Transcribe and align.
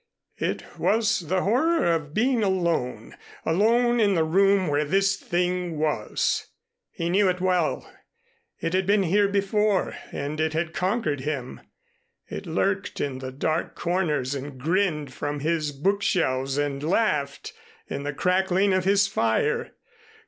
It 0.39 0.63
was 0.79 1.19
the 1.27 1.43
horror 1.43 1.93
of 1.93 2.11
being 2.11 2.41
alone, 2.41 3.15
alone 3.45 3.99
in 3.99 4.15
the 4.15 4.23
room 4.23 4.67
where 4.67 4.83
this 4.83 5.15
thing 5.15 5.77
was. 5.77 6.47
He 6.89 7.07
knew 7.07 7.29
it 7.29 7.39
well. 7.39 7.87
It 8.59 8.73
had 8.73 8.87
been 8.87 9.03
here 9.03 9.27
before 9.27 9.95
and 10.11 10.39
it 10.39 10.53
had 10.53 10.73
conquered 10.73 11.19
him. 11.19 11.61
It 12.27 12.47
lurked 12.47 12.99
in 12.99 13.19
the 13.19 13.31
dark 13.31 13.75
corners 13.75 14.33
and 14.33 14.57
grinned 14.57 15.13
from 15.13 15.41
his 15.41 15.71
bookshelves 15.71 16.57
and 16.57 16.81
laughed 16.81 17.53
in 17.87 18.01
the 18.01 18.11
crackling 18.11 18.73
of 18.73 18.85
his 18.85 19.05
fire. 19.05 19.75